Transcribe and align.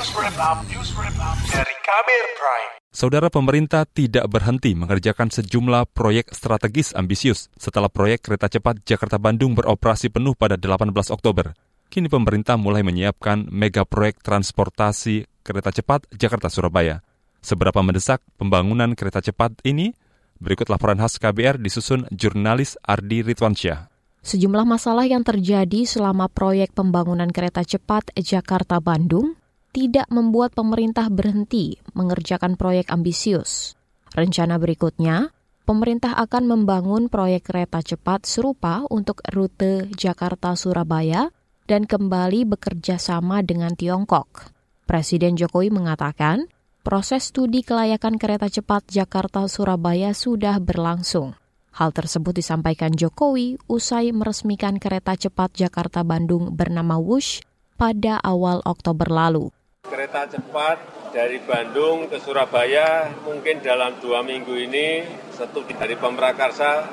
Dari 0.00 1.76
Kabir 1.84 2.24
Prime. 2.32 2.72
Saudara 2.88 3.28
pemerintah 3.28 3.84
tidak 3.84 4.32
berhenti 4.32 4.72
mengerjakan 4.72 5.28
sejumlah 5.28 5.92
proyek 5.92 6.32
strategis 6.32 6.96
ambisius 6.96 7.52
setelah 7.60 7.92
proyek 7.92 8.24
kereta 8.24 8.48
cepat 8.48 8.80
Jakarta-Bandung 8.80 9.60
beroperasi 9.60 10.08
penuh 10.08 10.32
pada 10.32 10.56
18 10.56 10.88
Oktober. 11.12 11.52
Kini 11.92 12.08
pemerintah 12.08 12.56
mulai 12.56 12.80
menyiapkan 12.80 13.52
mega 13.52 13.84
proyek 13.84 14.24
transportasi 14.24 15.28
kereta 15.44 15.68
cepat 15.68 16.08
Jakarta-Surabaya. 16.16 17.04
Seberapa 17.44 17.84
mendesak 17.84 18.24
pembangunan 18.40 18.96
kereta 18.96 19.20
cepat 19.20 19.52
ini? 19.68 19.92
Berikut 20.40 20.72
laporan 20.72 20.96
khas 20.96 21.20
KBR 21.20 21.60
disusun 21.60 22.08
jurnalis 22.08 22.80
Ardi 22.88 23.20
Ritwansyah. 23.20 23.92
Sejumlah 24.24 24.64
masalah 24.64 25.04
yang 25.04 25.20
terjadi 25.20 25.84
selama 25.84 26.32
proyek 26.32 26.72
pembangunan 26.72 27.28
kereta 27.28 27.60
cepat 27.68 28.08
Jakarta-Bandung 28.16 29.36
tidak 29.70 30.10
membuat 30.10 30.50
pemerintah 30.54 31.06
berhenti 31.06 31.78
mengerjakan 31.94 32.58
proyek 32.58 32.90
ambisius. 32.90 33.78
Rencana 34.10 34.58
berikutnya, 34.58 35.30
pemerintah 35.62 36.18
akan 36.18 36.50
membangun 36.50 37.06
proyek 37.06 37.46
kereta 37.46 37.78
cepat 37.78 38.26
serupa 38.26 38.82
untuk 38.90 39.22
rute 39.30 39.86
Jakarta-Surabaya 39.94 41.30
dan 41.70 41.86
kembali 41.86 42.50
bekerja 42.50 42.98
sama 42.98 43.46
dengan 43.46 43.78
Tiongkok. 43.78 44.50
Presiden 44.90 45.38
Jokowi 45.38 45.70
mengatakan, 45.70 46.50
proses 46.82 47.30
studi 47.30 47.62
kelayakan 47.62 48.18
kereta 48.18 48.50
cepat 48.50 48.90
Jakarta-Surabaya 48.90 50.10
sudah 50.10 50.58
berlangsung. 50.58 51.38
Hal 51.70 51.94
tersebut 51.94 52.34
disampaikan 52.34 52.90
Jokowi 52.90 53.54
usai 53.70 54.10
meresmikan 54.10 54.82
kereta 54.82 55.14
cepat 55.14 55.54
Jakarta-Bandung 55.54 56.58
bernama 56.58 56.98
Wush 56.98 57.46
pada 57.78 58.18
awal 58.26 58.58
Oktober 58.66 59.06
lalu. 59.06 59.54
Kereta 59.90 60.22
cepat 60.30 60.78
dari 61.10 61.42
Bandung 61.42 62.06
ke 62.06 62.22
Surabaya 62.22 63.10
mungkin 63.26 63.58
dalam 63.58 63.98
dua 63.98 64.22
minggu 64.22 64.54
ini 64.54 65.02
studi 65.34 65.74
dari 65.74 65.98
Pemrakarsa 65.98 66.86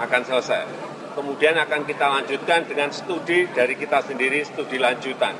akan 0.00 0.22
selesai. 0.24 0.64
Kemudian 1.12 1.60
akan 1.60 1.84
kita 1.84 2.08
lanjutkan 2.08 2.64
dengan 2.64 2.88
studi 2.88 3.44
dari 3.52 3.76
kita 3.76 4.00
sendiri, 4.00 4.40
studi 4.48 4.80
lanjutan. 4.80 5.36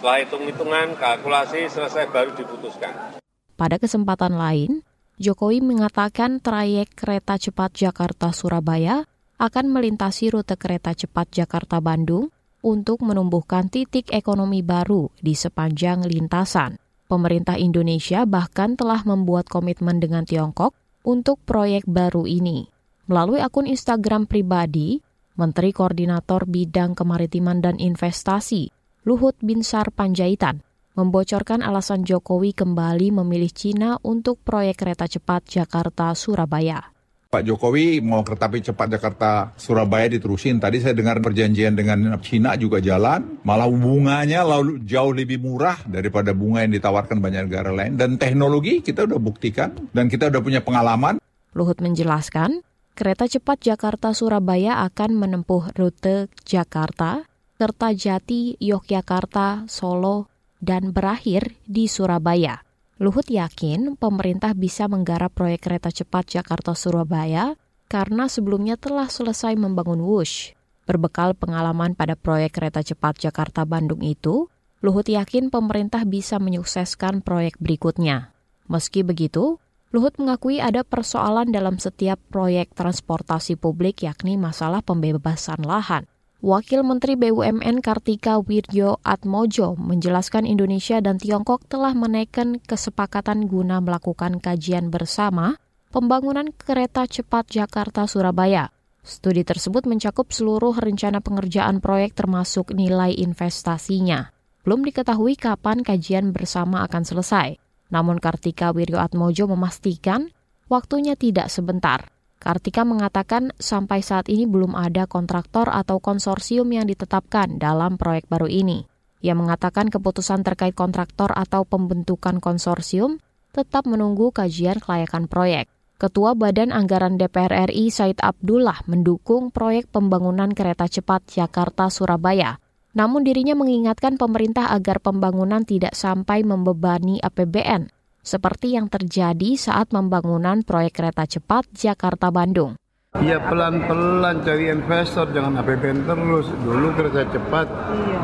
Setelah 0.00 0.24
hitung-hitungan, 0.24 0.96
kalkulasi 0.96 1.68
selesai 1.68 2.08
baru 2.08 2.32
diputuskan. 2.32 3.20
Pada 3.52 3.76
kesempatan 3.76 4.40
lain, 4.40 4.80
Jokowi 5.20 5.60
mengatakan 5.60 6.40
trayek 6.40 6.96
kereta 6.96 7.36
cepat 7.36 7.76
Jakarta-Surabaya 7.76 9.04
akan 9.36 9.64
melintasi 9.68 10.32
rute 10.32 10.56
kereta 10.56 10.96
cepat 10.96 11.28
Jakarta-Bandung 11.28 12.32
untuk 12.66 13.06
menumbuhkan 13.06 13.70
titik 13.70 14.10
ekonomi 14.10 14.66
baru 14.66 15.14
di 15.22 15.38
sepanjang 15.38 16.02
lintasan. 16.02 16.82
Pemerintah 17.06 17.54
Indonesia 17.54 18.26
bahkan 18.26 18.74
telah 18.74 19.06
membuat 19.06 19.46
komitmen 19.46 20.02
dengan 20.02 20.26
Tiongkok 20.26 20.74
untuk 21.06 21.38
proyek 21.46 21.86
baru 21.86 22.26
ini. 22.26 22.66
Melalui 23.06 23.38
akun 23.38 23.70
Instagram 23.70 24.26
pribadi, 24.26 24.98
Menteri 25.38 25.70
Koordinator 25.70 26.50
Bidang 26.50 26.98
Kemaritiman 26.98 27.62
dan 27.62 27.78
Investasi, 27.78 28.74
Luhut 29.06 29.38
Binsar 29.38 29.94
Panjaitan, 29.94 30.66
membocorkan 30.98 31.62
alasan 31.62 32.02
Jokowi 32.02 32.50
kembali 32.50 33.14
memilih 33.22 33.54
Cina 33.54 34.02
untuk 34.02 34.42
proyek 34.42 34.82
kereta 34.82 35.06
cepat 35.06 35.46
Jakarta-Surabaya. 35.46 36.95
Pak 37.36 37.44
Jokowi 37.44 38.00
mau 38.00 38.24
kereta 38.24 38.48
api 38.48 38.64
cepat 38.64 38.96
Jakarta 38.96 39.52
Surabaya 39.60 40.08
diterusin. 40.08 40.56
Tadi 40.56 40.80
saya 40.80 40.96
dengar 40.96 41.20
perjanjian 41.20 41.76
dengan 41.76 42.16
Cina 42.24 42.56
juga 42.56 42.80
jalan, 42.80 43.44
malah 43.44 43.68
bunganya 43.68 44.40
jauh 44.88 45.12
lebih 45.12 45.44
murah 45.44 45.76
daripada 45.84 46.32
bunga 46.32 46.64
yang 46.64 46.72
ditawarkan 46.72 47.20
banyak 47.20 47.52
negara 47.52 47.76
lain. 47.76 48.00
Dan 48.00 48.16
teknologi 48.16 48.80
kita 48.80 49.04
udah 49.04 49.20
buktikan 49.20 49.76
dan 49.92 50.08
kita 50.08 50.32
udah 50.32 50.40
punya 50.40 50.64
pengalaman. 50.64 51.20
Luhut 51.52 51.76
menjelaskan, 51.84 52.64
kereta 52.96 53.28
cepat 53.28 53.60
Jakarta 53.60 54.16
Surabaya 54.16 54.80
akan 54.88 55.20
menempuh 55.20 55.76
rute 55.76 56.32
Jakarta, 56.40 57.28
Kertajati, 57.60 58.56
Yogyakarta, 58.64 59.68
Solo, 59.68 60.32
dan 60.64 60.96
berakhir 60.96 61.52
di 61.68 61.84
Surabaya. 61.84 62.65
Luhut 62.96 63.28
yakin 63.28 63.92
pemerintah 64.00 64.56
bisa 64.56 64.88
menggarap 64.88 65.28
proyek 65.36 65.68
kereta 65.68 65.92
cepat 65.92 66.32
Jakarta-Surabaya 66.32 67.60
karena 67.92 68.24
sebelumnya 68.24 68.80
telah 68.80 69.12
selesai 69.12 69.52
membangun 69.52 70.00
Wush. 70.00 70.56
Berbekal 70.88 71.36
pengalaman 71.36 71.92
pada 71.92 72.16
proyek 72.16 72.56
kereta 72.56 72.80
cepat 72.80 73.20
Jakarta-Bandung 73.20 74.00
itu, 74.00 74.48
Luhut 74.80 75.04
yakin 75.04 75.52
pemerintah 75.52 76.08
bisa 76.08 76.40
menyukseskan 76.40 77.20
proyek 77.20 77.60
berikutnya. 77.60 78.32
Meski 78.64 79.04
begitu, 79.04 79.60
Luhut 79.92 80.16
mengakui 80.16 80.64
ada 80.64 80.80
persoalan 80.80 81.52
dalam 81.52 81.76
setiap 81.76 82.16
proyek 82.32 82.72
transportasi 82.72 83.60
publik 83.60 84.08
yakni 84.08 84.40
masalah 84.40 84.80
pembebasan 84.80 85.68
lahan. 85.68 86.08
Wakil 86.44 86.84
Menteri 86.84 87.16
BUMN 87.16 87.80
Kartika 87.80 88.36
Wirjo 88.36 89.00
Atmojo 89.00 89.72
menjelaskan 89.80 90.44
Indonesia 90.44 91.00
dan 91.00 91.16
Tiongkok 91.16 91.64
telah 91.64 91.96
menaikkan 91.96 92.60
kesepakatan 92.60 93.48
guna 93.48 93.80
melakukan 93.80 94.36
kajian 94.44 94.92
bersama 94.92 95.56
pembangunan 95.88 96.52
kereta 96.52 97.08
cepat 97.08 97.48
Jakarta-Surabaya. 97.48 98.68
Studi 99.00 99.48
tersebut 99.48 99.88
mencakup 99.88 100.28
seluruh 100.28 100.76
rencana 100.76 101.24
pengerjaan 101.24 101.80
proyek 101.80 102.12
termasuk 102.12 102.76
nilai 102.76 103.16
investasinya. 103.16 104.28
Belum 104.60 104.84
diketahui 104.84 105.40
kapan 105.40 105.80
kajian 105.80 106.36
bersama 106.36 106.84
akan 106.84 107.00
selesai. 107.00 107.56
Namun 107.88 108.20
Kartika 108.20 108.76
Wirjo 108.76 109.00
Atmojo 109.00 109.48
memastikan 109.48 110.28
waktunya 110.68 111.16
tidak 111.16 111.48
sebentar. 111.48 112.12
Kartika 112.36 112.84
mengatakan 112.84 113.50
sampai 113.56 114.04
saat 114.04 114.28
ini 114.28 114.44
belum 114.44 114.76
ada 114.76 115.08
kontraktor 115.08 115.72
atau 115.72 115.98
konsorsium 115.98 116.68
yang 116.68 116.86
ditetapkan 116.86 117.56
dalam 117.56 117.96
proyek 117.96 118.28
baru 118.28 118.46
ini. 118.46 118.84
Ia 119.24 119.32
mengatakan 119.32 119.88
keputusan 119.88 120.44
terkait 120.44 120.76
kontraktor 120.76 121.32
atau 121.32 121.64
pembentukan 121.64 122.38
konsorsium 122.38 123.18
tetap 123.56 123.88
menunggu 123.88 124.30
kajian 124.30 124.78
kelayakan 124.78 125.26
proyek. 125.26 125.72
Ketua 125.96 126.36
Badan 126.36 126.76
Anggaran 126.76 127.16
DPR 127.16 127.72
RI 127.72 127.88
Said 127.88 128.20
Abdullah 128.20 128.84
mendukung 128.84 129.48
proyek 129.48 129.88
pembangunan 129.88 130.52
kereta 130.52 130.84
cepat 130.92 131.24
Jakarta-Surabaya. 131.24 132.60
Namun 132.92 133.24
dirinya 133.24 133.56
mengingatkan 133.56 134.20
pemerintah 134.20 134.68
agar 134.68 135.00
pembangunan 135.00 135.64
tidak 135.64 135.96
sampai 135.96 136.44
membebani 136.44 137.16
APBN 137.24 137.95
seperti 138.26 138.74
yang 138.74 138.90
terjadi 138.90 139.54
saat 139.54 139.94
pembangunan 139.94 140.66
proyek 140.66 140.98
kereta 140.98 141.30
cepat 141.30 141.70
Jakarta-Bandung. 141.70 142.74
Ya 143.22 143.40
pelan-pelan 143.40 144.44
cari 144.44 144.68
investor, 144.68 145.30
jangan 145.32 145.62
APBN 145.62 146.04
terus. 146.04 146.50
Dulu 146.52 146.92
kereta 146.92 147.24
cepat 147.30 147.64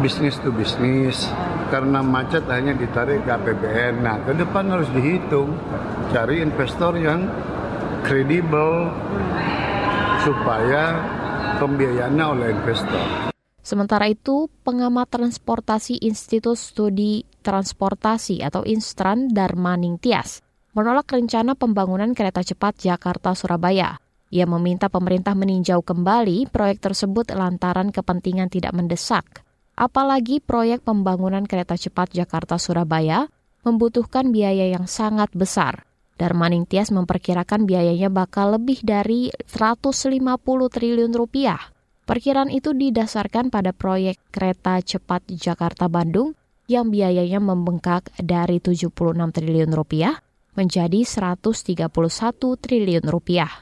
bisnis 0.05 0.37
to 0.43 0.53
bisnis, 0.53 1.31
karena 1.73 2.05
macet 2.05 2.45
hanya 2.51 2.77
ditarik 2.77 3.25
ke 3.25 3.31
APBN. 3.31 4.05
Nah 4.05 4.21
ke 4.21 4.37
depan 4.37 4.69
harus 4.69 4.91
dihitung, 4.93 5.57
cari 6.13 6.45
investor 6.45 6.93
yang 7.01 7.25
kredibel 8.05 8.93
supaya 10.27 10.99
pembiayaannya 11.57 12.27
oleh 12.27 12.49
investor. 12.53 13.33
Sementara 13.63 14.11
itu, 14.11 14.51
pengamat 14.67 15.09
transportasi 15.09 16.03
Institut 16.05 16.59
Studi 16.59 17.25
Transportasi 17.43 18.41
atau 18.41 18.63
Instran 18.63 19.29
Darmaning 19.29 19.99
Tias 19.99 20.41
menolak 20.73 21.13
rencana 21.13 21.53
pembangunan 21.53 22.17
kereta 22.17 22.41
cepat 22.41 22.81
Jakarta-Surabaya. 22.81 24.01
Ia 24.33 24.47
meminta 24.49 24.89
pemerintah 24.89 25.37
meninjau 25.37 25.85
kembali 25.85 26.49
proyek 26.49 26.81
tersebut 26.81 27.37
lantaran 27.37 27.93
kepentingan 27.93 28.49
tidak 28.49 28.73
mendesak. 28.73 29.45
Apalagi 29.77 30.41
proyek 30.41 30.81
pembangunan 30.81 31.45
kereta 31.45 31.77
cepat 31.77 32.17
Jakarta-Surabaya 32.17 33.29
membutuhkan 33.67 34.33
biaya 34.33 34.73
yang 34.73 34.89
sangat 34.89 35.29
besar. 35.37 35.85
Darmaning 36.17 36.65
Tias 36.65 36.89
memperkirakan 36.89 37.69
biayanya 37.69 38.09
bakal 38.09 38.57
lebih 38.57 38.81
dari 38.81 39.29
150 39.51 40.23
triliun 40.47 41.13
rupiah. 41.13 41.61
Perkiraan 42.03 42.49
itu 42.49 42.73
didasarkan 42.73 43.49
pada 43.53 43.71
proyek 43.77 44.19
kereta 44.33 44.81
cepat 44.83 45.29
Jakarta-Bandung 45.29 46.35
yang 46.73 46.89
biayanya 46.89 47.37
membengkak 47.37 48.09
dari 48.17 48.57
76 48.57 48.89
triliun 49.13 49.73
rupiah 49.77 50.17
menjadi 50.57 51.05
131 51.05 51.93
triliun 52.57 53.07
rupiah. 53.09 53.53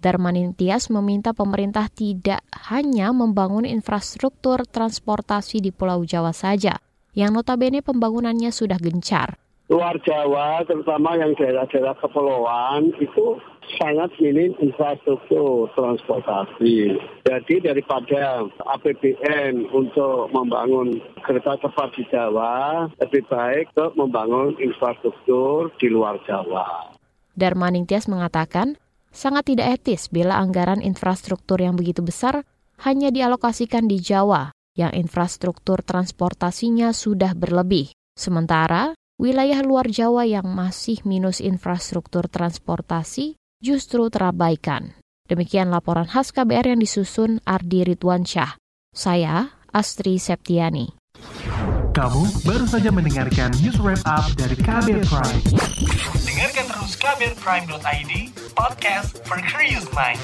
Darmanintias 0.00 0.88
meminta 0.88 1.36
pemerintah 1.36 1.90
tidak 1.92 2.40
hanya 2.72 3.12
membangun 3.12 3.68
infrastruktur 3.68 4.64
transportasi 4.64 5.60
di 5.60 5.70
Pulau 5.74 6.06
Jawa 6.08 6.32
saja, 6.32 6.80
yang 7.12 7.36
notabene 7.36 7.84
pembangunannya 7.84 8.48
sudah 8.48 8.80
gencar. 8.80 9.36
Luar 9.70 10.02
Jawa, 10.02 10.66
terutama 10.66 11.14
yang 11.14 11.30
daerah-daerah 11.38 11.94
kepulauan, 12.02 12.90
itu 12.98 13.38
sangat 13.78 14.10
minim 14.18 14.50
infrastruktur 14.58 15.70
transportasi. 15.78 16.98
Jadi 17.22 17.54
daripada 17.62 18.50
APBN 18.66 19.70
untuk 19.70 20.26
membangun 20.34 20.98
kereta 21.22 21.54
cepat 21.62 21.94
di 21.94 22.02
Jawa, 22.10 22.90
lebih 22.98 23.22
baik 23.30 23.70
untuk 23.78 23.94
membangun 23.94 24.58
infrastruktur 24.58 25.70
di 25.78 25.86
luar 25.86 26.18
Jawa. 26.26 26.90
Darmaning 27.38 27.86
Tias 27.86 28.10
mengatakan, 28.10 28.74
sangat 29.14 29.54
tidak 29.54 29.78
etis 29.78 30.10
bila 30.10 30.42
anggaran 30.42 30.82
infrastruktur 30.82 31.62
yang 31.62 31.78
begitu 31.78 32.02
besar 32.02 32.42
hanya 32.82 33.14
dialokasikan 33.14 33.86
di 33.86 34.02
Jawa, 34.02 34.50
yang 34.74 34.90
infrastruktur 34.98 35.78
transportasinya 35.86 36.90
sudah 36.90 37.38
berlebih. 37.38 37.94
Sementara, 38.18 38.98
wilayah 39.20 39.60
luar 39.60 39.84
Jawa 39.92 40.24
yang 40.24 40.48
masih 40.48 41.04
minus 41.04 41.44
infrastruktur 41.44 42.32
transportasi 42.32 43.36
justru 43.60 44.08
terabaikan. 44.08 44.96
Demikian 45.28 45.68
laporan 45.68 46.08
khas 46.08 46.32
KBR 46.32 46.72
yang 46.74 46.80
disusun 46.80 47.44
Ardi 47.44 47.84
Ridwansyah. 47.84 48.56
Saya, 48.96 49.52
Astri 49.70 50.16
Septiani. 50.16 50.96
Kamu 51.94 52.22
baru 52.48 52.66
saja 52.66 52.88
mendengarkan 52.88 53.52
news 53.60 53.76
wrap 53.78 54.00
up 54.08 54.24
dari 54.34 54.56
KBR 54.56 55.04
Prime. 55.04 55.42
Dengarkan 56.24 56.64
terus 56.72 56.92
kbrprime.id, 56.96 58.12
podcast 58.56 59.20
for 59.28 59.38
curious 59.44 59.84
mind. 59.92 60.18